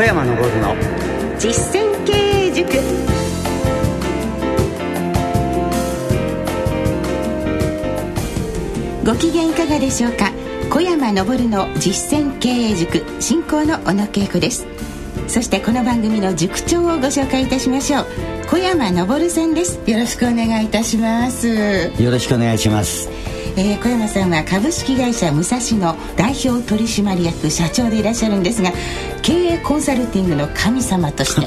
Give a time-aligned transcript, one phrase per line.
[0.00, 0.74] 小山昇の。
[1.38, 2.72] 実践経営塾。
[9.04, 10.32] ご機嫌いかがでしょうか？
[10.70, 14.66] 小山昇の実践経営塾進行の小野恵子です。
[15.28, 18.06] そしてこの番組の塾長をご紹介いたしましょう。
[18.48, 19.80] 小山昇さんです。
[19.86, 21.46] よろしくお願いいたします。
[21.98, 23.10] よろしくお願いします
[23.56, 28.72] えー、小山さんは株式会社武蔵の代表取締役社長でいらっしゃるんですが
[29.22, 31.42] 経営コンサルティングの神様として、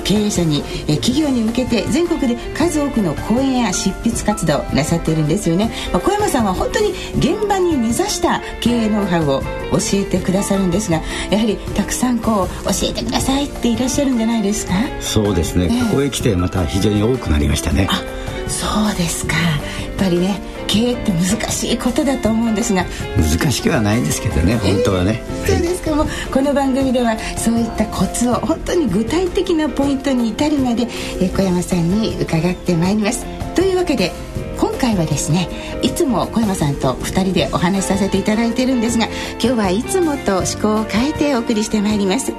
[0.00, 9.42] ー、経営者に、えー、企業に向けて全国で数多くの講演や執筆活動なさっているんですよね、まあ、小山さんは本当に現場に根ざした経営ノウハウを
[9.72, 14.72] 教えてくださるんですがやはりたくさんこう教えてくださいっていらっしゃるんじゃないですか？
[15.00, 17.86] そうですね、ここへ来てまた非常に多くなりましたね。
[17.90, 18.02] あ
[18.48, 19.36] そうですか。
[19.36, 20.40] やっぱりね
[20.74, 22.84] 経営って難しいことだと思うんですが。
[23.16, 25.94] 難しくはないですけどね本当はね、えー、そうですか？
[25.94, 30.88] もうこの番組ではそういったコツを本当に具体的なポイントに至るまで、
[31.20, 33.24] え小山さんに伺ってまいります。
[33.54, 34.12] というわけで
[34.58, 35.48] 今回はですね
[35.82, 39.06] いつも小山さんと2人でお話しさせていただいてるんですが
[39.40, 42.32] 今日はいつもと思考を変えてお送りしてまいります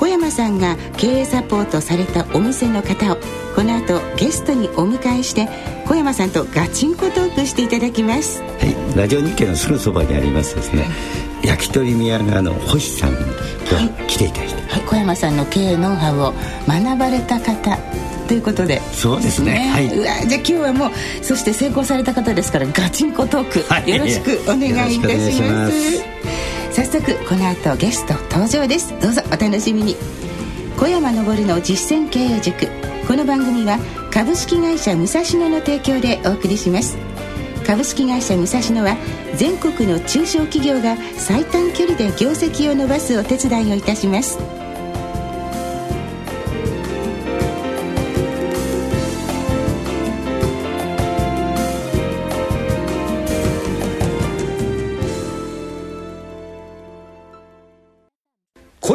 [0.00, 3.18] 小山さんが経営サポートされたお店の方を
[3.54, 5.46] この後ゲストにお迎えして
[5.86, 8.40] 小山さんとガチンコトークしていただきます。
[8.40, 10.84] はいラジオ日経のすぐそばにありますですね、
[11.44, 13.20] 焼き鳥宮川の星さんが
[14.08, 16.34] 来ていただいて、はい、はい、小山さんの経営ノウハウを
[16.66, 17.78] 学ばれた方
[18.26, 18.80] ということで。
[18.92, 20.90] そうですね、ね、はい、うわじゃあ今日はもう
[21.22, 26.49] そして成功された方ですからガチンコトーク、はい、よろしくお願いいたします
[26.80, 28.98] 早速この後ゲスト登場です。
[29.02, 29.96] どうぞお楽しみに。
[30.78, 32.68] 小山昇の実践経営塾。
[33.06, 33.78] この番組は
[34.10, 36.96] 株式会社武蔵野の提供でお送りします。
[37.66, 38.96] 株式会社武蔵野は
[39.36, 44.38] 全国の中小企業が最短距離で業績を伸ばすお手伝いをいたします。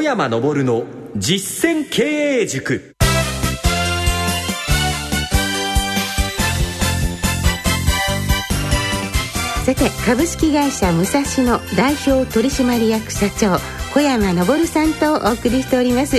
[0.05, 0.85] 山昇の
[1.16, 2.93] 実践経営塾。
[9.65, 13.57] さて株式会社武蔵野代表取締役社長
[13.95, 16.17] 小山昇さんとお送りしております。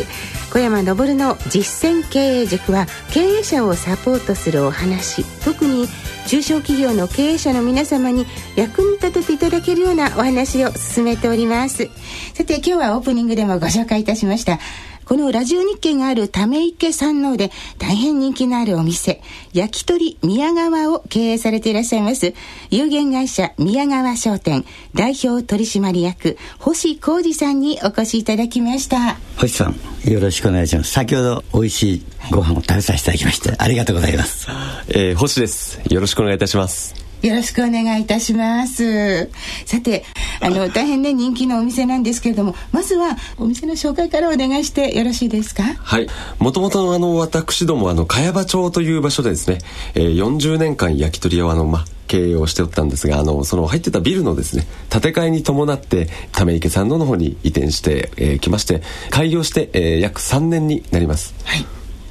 [0.53, 5.25] 小山昇の実践経営塾は経営者をサポートするお話。
[5.45, 5.87] 特に
[6.27, 8.27] 中小企業の経営者の皆様に
[8.57, 11.89] 役に立てていただけるようなお話を進めております。
[12.35, 14.59] さて今日はオープニングでもご紹介いたしました。
[15.07, 19.23] このラジオ日経があるため池山王で大変人気のあるお店、
[19.53, 22.35] 焼き鳥宮川を経営されていらっしゃいます、
[22.71, 24.65] 有限会社宮川商店
[24.97, 29.17] 代表取締役、星浩二さんにお越しいただきました。
[29.37, 30.91] 星さん、よろしくお願いします。
[30.91, 34.49] 先ほど美味しいご飯を食べさせていただきまして、ありがとうございます。
[34.89, 35.81] えー、星です。
[35.89, 37.06] よろしくお願いいたします。
[37.23, 39.31] よろしくお願いいたします。
[39.65, 40.05] さて、
[40.41, 45.63] あの、 大変ね、人気のお店なんですけれども、まずはお店の紹介からお願いしてよろしいですか？
[45.63, 46.07] はい。
[46.39, 49.59] もともとあの、私ども、あの、茅場町という場所でですね、
[49.95, 61.35] えー、40年間焼き鳥屋をあの、ま、経営をしておったんですが、あの、その入ってたビルのですね、建て替えに伴って、ため池山王の方に移転してき、えー、まして、開業して、えー、約3年になります。
[61.45, 61.65] はい。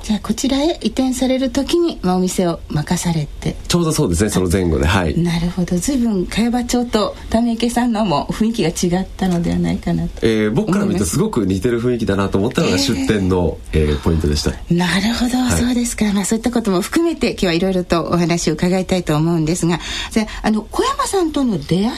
[0.05, 3.55] じゃあこちらへ移転される時に、まあ、お店を任されて。
[3.67, 4.85] ちょうどそうですねその前後で。
[4.85, 5.19] はい。
[5.19, 5.77] なるほど。
[5.77, 11.17] 随分茅場町と為池さんのも雰囲気が違ったのではないかなと、えー、僕から見るとす。
[11.17, 14.51] ごく似てる雰囲気だなと思ったのが出店の、えー、えー、ポイントでした。
[14.71, 19.79] なるほど、はい、そうですか、まあ、そういったことも含めて今日はいろいろとお話を伺いたいと思うんですが。
[20.11, 21.95] じゃあの小山さんとの出会いは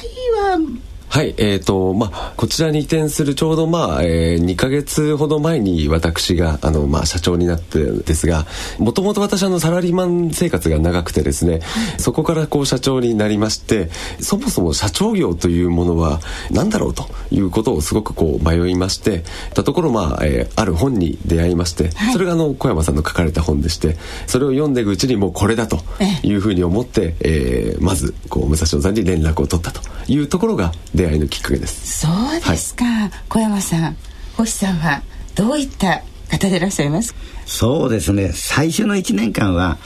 [1.09, 8.45] はい、えっ、ー、と、まあ、こちらに移転するちょうど、まあ、えー、2ヶ月ほど前に私が、あの、まあ、社長になってですが、
[8.77, 11.61] もともと私、あの、サラリーマン生活が長くてですね、
[11.97, 16.19] そこからこう、社長になりまして、そもそも社長業というものは
[16.51, 19.23] 何だろうということをすごくこう、迷いまして、
[19.53, 23.97] たところ、まあ、えー、ある本に出会いまして、それがあの、小山さんの書かれた本でして、
[24.27, 25.79] それを読んでいくうちにもうこれだと
[26.21, 32.01] いうふうに思って、えー、まず、こう、武蔵野さんに連絡を取ったというところが、出会いのきっかけです。
[32.01, 33.95] そうですか、はい、小山さん
[34.35, 35.01] 星さんは
[35.35, 37.15] どういった方でいらっしゃいます？
[37.45, 38.31] そうですね。
[38.33, 39.77] 最初の1年間は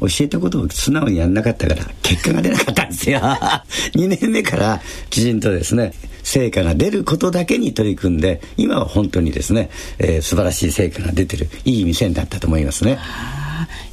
[0.00, 3.20] 教えたことを素直にやんなかったから結果が出なかったんですよ。
[3.94, 4.80] 2年目から
[5.10, 5.92] きちんとですね
[6.22, 12.98] 成果が出ることだけに取り組んで今は本当にですね、えー、素晴らしい成果が出てるいい店になったと思いますね。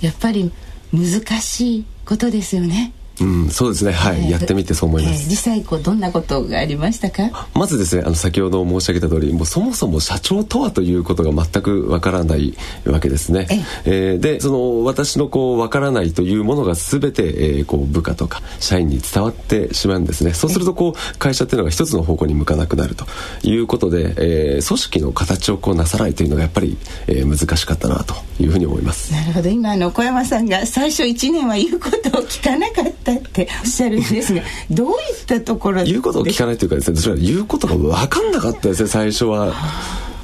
[0.02, 0.52] やっぱり
[0.94, 3.92] 難しいことですよねうん、そうですね。
[3.92, 5.24] はい、やってみてそう思います。
[5.24, 7.48] えー実際こうどんなことがありましたか？
[7.54, 12.54] まずですね、あの先ほど申し上げた通り、もうそもそも社長とはということが全くわからない
[12.86, 13.48] わけですね。
[13.86, 20.34] えーで、その私のこうわからないというものがすべて、えーこう部下とか社員に伝わってしまうんですね。
[20.34, 23.06] そうするとこう会社っていうのが一つの方向に向かなくなると
[23.44, 26.78] いうことで、えー組織の形をこうなさないというのがやっぱり、
[27.08, 29.12] えー難しかったなというふうに思います。
[29.14, 35.92] なるほど今あの小山さんが最初1年は言うことを聞かなかったっておっしゃるんですがどういったところで？
[35.92, 39.54] 言うことを聞かないというかですねそれは言うことが分かんなかったですね最初は。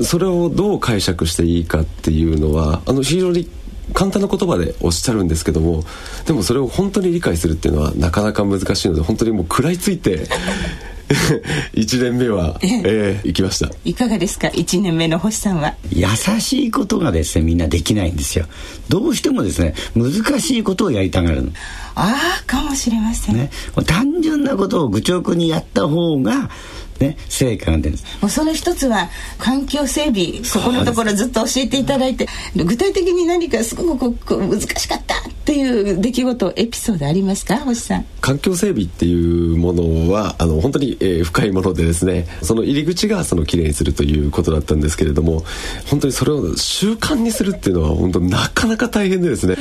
[0.01, 3.47] それをどう解釈していいかっていうのはあの非常に
[3.93, 5.83] 簡単な言葉でおっしゃるんですけども
[6.25, 10.27] でもそれを本当に理解するっていうのはなかなか難しいので本当にもう食らいついて
[11.73, 13.69] 1年目は、えー行きました。
[13.85, 15.75] いかがですか？1年目の星さんは。
[15.91, 16.07] 優
[16.39, 18.45] しいことがですねみんなできないんですよ。
[18.89, 21.51] どうしてもですね難しいことをやりたがるの。
[21.95, 23.51] ああかもしれません、ね。
[23.85, 26.49] 単純なことを愚直にやった方が
[27.01, 37.57] ね成果が出るんですもうその一つは環境整備そこのところずっと教えていただいて具体的に何かすごくこう難しかったっていう出来事エピソードありますか？
[37.57, 38.05] 星さん。
[38.21, 45.43] 環境整備っていうものはあの本当に、えー深いものでですねその入り口がそのきれいにするということだったんですけれども
[45.89, 49.55] 本当にそれを習慣にするっていうのは本当なかなか大変でですね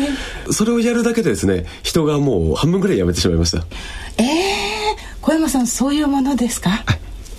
[0.50, 3.64] それをやるだけでですね人がもう半分ぐらい辞めてしまいました。
[4.18, 4.26] ええ
[5.22, 6.70] 小山さんそういうものですか？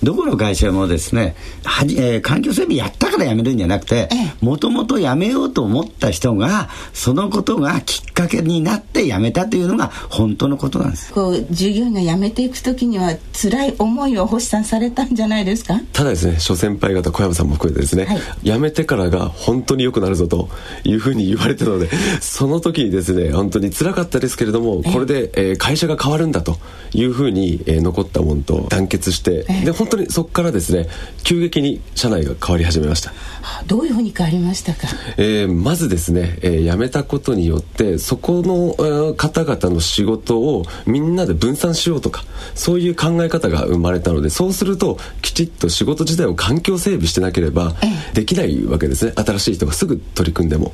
[0.03, 11.11] どこの会社もですねはじ、えー環境整備やったから辞めるんじゃなくてえもともと辞めようと思った人がそのことがきっかけになって辞めたというのが本当のことなんです。
[11.13, 15.79] こう従業員が辞めていく時には辛い思いを星さんされたんじゃないですか？
[15.93, 18.19] ただですね諸先輩方小山さんも含めてですね、はい。
[18.43, 20.49] 辞めてからが本当に良くなるぞと
[20.83, 21.89] いうふうに言われてたので
[22.21, 26.57] その時にですね本当に辛かったですけれどもこれで、えー会社が変わるんだと
[26.93, 30.87] いうふうに、えー残ったものと団結してで本当にそこからですね
[31.23, 33.11] 急激に社内が変わり始めました。
[33.43, 34.87] あどういうふうに変わりましたか？
[35.17, 42.23] えーまずですね、えー辞めたことによってそこの、えー方々の仕事をみんなで分散しようとか
[42.55, 47.75] そういう考え方が生まれたのでそうするときちっと仕事自体を環境整備してなければ
[48.13, 50.73] できないわけですね新しい人がすぐ取り組んでも。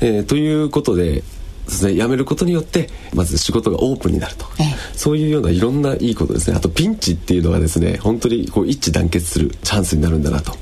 [0.00, 1.22] えーということで
[1.68, 4.74] ですね、辞めることによってまず仕事がオープンになると、ええ。
[4.96, 6.56] そういうようないろんないいことですね。
[6.56, 10.52] あとピンチっていうのはですね本当にこう一致団結するチャンスになるんだなと。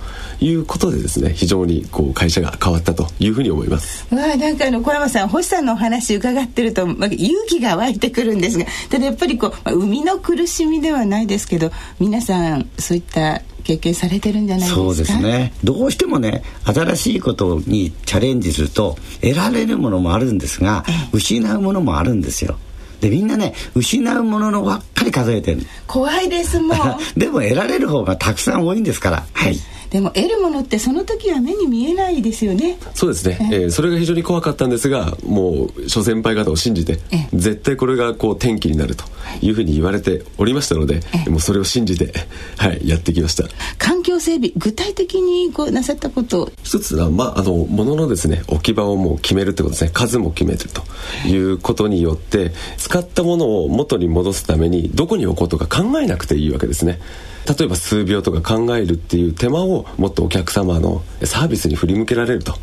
[0.40, 4.06] いうことでですね非常にこう会社が変わったというふうに思います。
[4.14, 8.66] わあなんかあの小山さん星さんのお話伺ってると、まあ、勇気が湧いてくるんですが。
[8.90, 14.76] ただやっぱりこう、まあ、生みの苦しみではないですけど皆さんそういった経験されてるんじゃないですか？
[14.84, 15.52] そうですね。
[15.64, 22.56] どうしてもね新しいことにチャレンジすると得られるものもあるんですが失うものもあるんですよ。
[23.00, 25.62] でみんなね失うもののばっかり数えてる。
[25.86, 26.78] 怖いですもん
[27.16, 29.26] でも得られる方がたくさん多いんですから。
[29.32, 29.58] はい
[29.90, 32.78] でも得るものってその時は目に見えないですよね。
[32.94, 39.04] そうですね、えーそれが非常に怖かったんですがもう諸先輩方を信じてええ絶対これがこう転機になると
[39.42, 39.50] い。
[39.50, 41.30] うふうに言われておりましたのでええ。
[41.30, 42.12] もうそれを信じて、
[42.56, 43.44] はい、やってきました。
[43.78, 46.52] 環境整備具体的にこうなさったこと。
[46.62, 49.90] 一つは、まあ、あの物のですね置き場をもう決めるってことですね。
[49.92, 50.82] 数も決めると
[51.28, 57.00] いうことによって使ったものを元に戻すためにどこに置こうとか考えなくていいわけですね。
[57.46, 62.54] 例えば数秒とか考えるっていう手間をもっとお客様のサービスに振り向けられると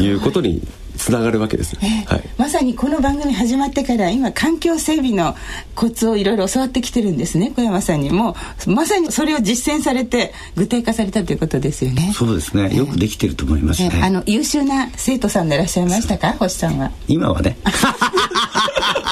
[0.00, 0.10] い。
[0.12, 0.66] うことに
[0.96, 5.34] つながるわけですね、はい、まさにこの番組始まってから今環境整備の
[5.74, 8.10] コツをいろいろ教わってきてるんですね小山さんに。
[8.10, 12.12] もまさにそれを実践されて具体化されたということですよね。
[12.14, 12.74] そうですね。
[12.76, 14.02] よくできてると思いますね、え。
[14.02, 16.90] あの優秀な生徒さんでいらっしゃいましたか星さんは。
[17.08, 17.56] 今はね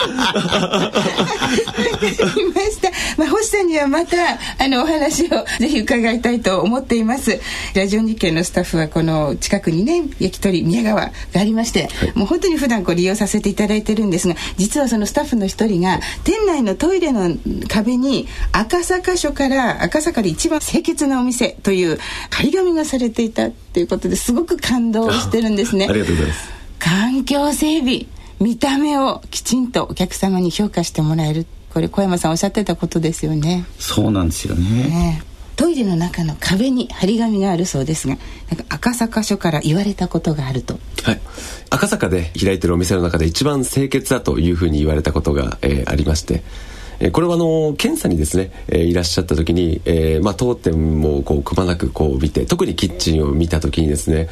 [2.54, 2.90] ました。
[3.16, 5.28] まあ、星さんにはまた、あの、お話を
[5.58, 7.40] ぜひ伺いたいと思っています。
[7.74, 17.36] ラジオ日経のスタッフは、この近くにね、焼き鳥宮川がありまして、もう本当に普段こう利用させていただいてるんですが、実はそのスタッフの一人が、店内のトイレの
[17.68, 21.98] 壁に、赤坂署から、赤坂で一番清潔なお店という
[22.30, 25.86] 張り紙がされていたっていうことですごく感動してるんですね。
[25.88, 28.06] ありがとうございます環境整備
[28.40, 31.46] 見た目をきちんとお客様に評価してもらえる。
[31.70, 33.64] これ小山さんおっしゃってたことですよね。
[33.78, 34.88] そうなんですよね。
[34.88, 35.22] ね。
[35.24, 35.28] え
[35.58, 38.16] トイレの中の壁に張り紙があるそうですが
[38.48, 40.78] なんか赤坂署から言われたことがあると。
[41.02, 41.20] はい、
[41.68, 46.44] 赤坂で開いてるお店の中で一番清潔だというふうに言われたことが、えーありまして、
[47.00, 54.28] えーこれはあの検査にですね、えーいらっしゃった時に、えーまあ、当店もこうくまなくこう見て特にキッチンを見た時にですね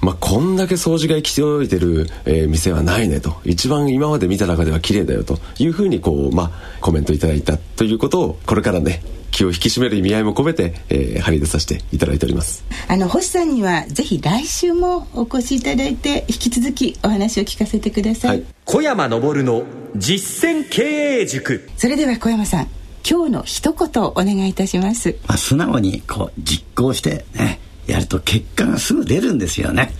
[0.00, 3.36] まあ、こんだけ掃除が行き届いてる、えー、店はないねと。
[3.44, 5.38] 一番今まで見た中では綺麗だよと。
[5.58, 12.64] いうふうにこう、まあ、コメントいただいたということをこれからね気を引き締める意味合いも込めて、えー、張り出させていただいております。
[12.88, 19.64] あの星さんにはぜひ来週もお越しいただいて引き続きお話を聞かせてください、はい、小山昇の
[19.96, 20.82] 実践経
[21.20, 21.68] 営塾。
[21.76, 22.68] それでは小山さん
[23.08, 29.92] 今日の一言お願いいたします、まあ、素直にこう実行してねやると結果がすぐ出るんですよね。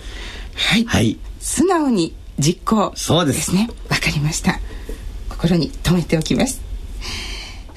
[0.55, 2.91] はい、はい、素直に実行。
[2.95, 3.53] そうです。
[3.53, 3.69] ね。
[3.89, 4.59] わかりました。
[5.29, 6.61] 心に留めておきます。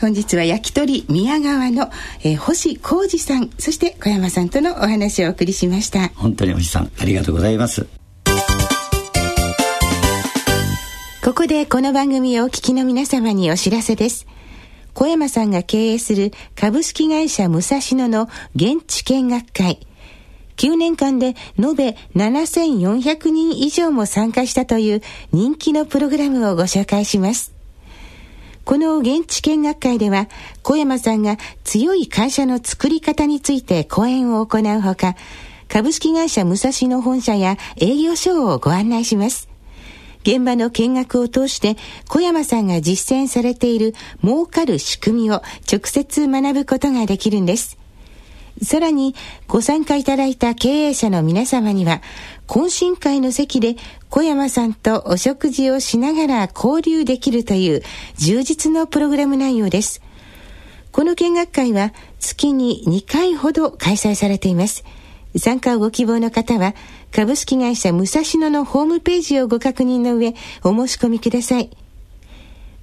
[0.01, 1.91] 本日は焼き鳥宮川の、
[2.23, 6.09] えー、星浩二さんそして小山さんとのお話をお送りしました。
[6.09, 7.87] 本当に星さんありがとうございます。
[11.25, 14.27] ここでこの番組をお聞きの皆様にお知らせです。
[14.93, 19.87] 小山さんが経営する株式会社武蔵野の現地見学会
[20.57, 27.55] 9年間で延べ7400人以上も参加したという人気のプログラムをご紹介します。
[28.65, 30.27] この現地見学会では、
[30.63, 35.17] 小山さんが強い会社の作り方について講演を行うほか、
[35.69, 39.49] 株式会社武蔵野本社や営業所をご案内します。
[40.23, 41.77] 現場の見学を通して、
[42.09, 47.77] 小山さんが実践されている儲かる仕組みを直接学ぶことができるんです。
[48.63, 49.15] さらに、
[49.49, 52.01] ご参加いただいた経営者の皆様には、
[52.47, 53.77] 懇親会の席で
[54.11, 57.83] 小山さんとお食事をしながら交流できるという
[58.17, 60.01] 充実のプログラム内容です。
[60.93, 64.85] この見学会は月に2回ほど開催されています。
[65.37, 66.77] 参加をご希望の方は、
[67.11, 71.71] 株式会社武蔵野のホームページをご確認の上、お申し込みください。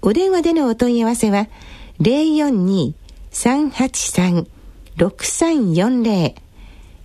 [0.02, 1.48] お電話でのお問い合わせは、
[2.02, 4.61] 042-383
[4.98, 6.36] 6340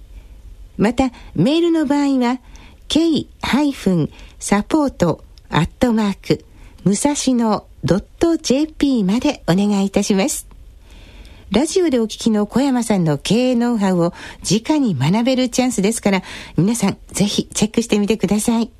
[0.78, 2.40] また、メールの場合は、
[2.86, 5.18] k-support
[5.50, 6.44] アットマーク、
[6.84, 7.66] 武蔵野
[8.42, 10.46] .jp までお願いいたします。
[11.50, 14.12] ラジオでお聞きの小山さんの経営ノウハウを
[14.48, 16.22] 直に学べるチャンスですから、
[16.56, 18.70] 皆さんぜひチェックしてみてください。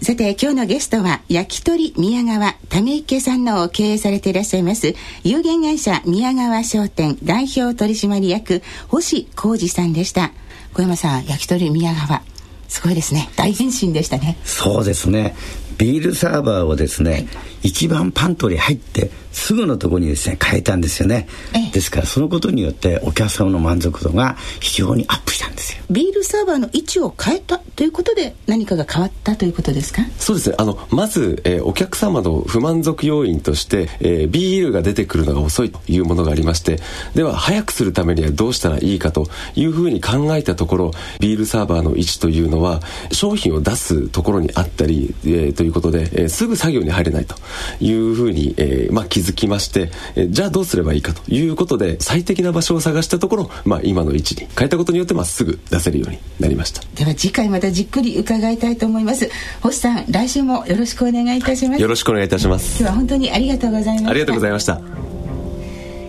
[0.00, 10.30] さて今日のゲストは焼き鳥宮川ため池さんの経営されていらっしゃいます有限会社宮川商店代表取締役星浩二さんでした。
[10.72, 12.22] 小山さん焼き鳥宮川
[12.68, 13.28] すごいですね。
[13.34, 14.36] 大変身でしたね。
[14.44, 15.34] そうですね。
[15.78, 17.28] ビールサーバーをですね、はい、
[17.62, 21.28] 一番パントリー入ってすぐのところにですね変えたんですよね、
[21.72, 25.84] ですからそのことによってお客様の満足度が非常にアップしたんですよ。
[25.90, 30.02] ビールサーバーの位置を変えたということで何かが変わったということですか？
[30.18, 30.56] そうですね。
[30.58, 36.80] あのまず、えー、お客様の不満足要因として、えー、ビールが出てくるのが遅いというものがありまして
[37.14, 42.80] では早くするためにはどうしたらいいかというふうに考えたところビールサーバーの位置というのは
[43.12, 47.34] 商品を出すところにあったり、えー、ということで、えー、すぐ作業に入れないと
[47.80, 56.82] いうふうに、えーまあ、気づきまして、えー、じゃあどうすればいいかということで最適な場所を探したところ、まあ、今の位置に変えたことによってまっすぐ出せるようになりました。
[56.94, 59.30] では次回またじっくり伺いたいと思います。
[59.60, 61.82] 星さん来週もよろしくお願いいたします。
[61.82, 62.80] よろしくお願いいたします。
[62.82, 64.10] 今日は本当にありがとうございました。
[64.10, 65.17] ありがとうございました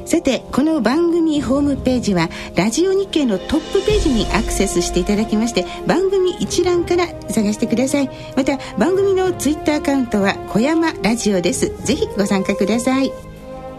[0.10, 8.10] さてこの番組ホームページはラジオ日経のトップページにアクセスしていただきまして番組一覧から探してください。
[8.36, 11.70] また番組のツイッターアカウントは小山ラジオです。
[11.86, 13.12] ぜひご参加ください。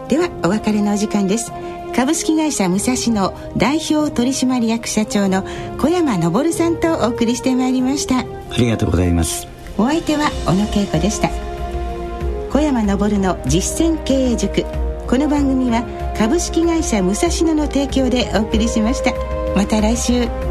[0.07, 1.51] ではお別れのお時間です。
[1.97, 5.45] 株式会社武蔵野代表取締役社長の
[5.79, 8.21] 小山昇さんとお送りしてまいりました。
[8.21, 8.25] あ
[8.57, 9.49] りがとうございます。
[9.77, 11.29] お相手は小野恵子でした。
[12.53, 14.65] 小山昇の実践経営塾
[15.11, 15.83] この番組は
[16.17, 19.13] 株式会社武蔵野の提供でお送りしました。
[19.57, 20.50] また来週。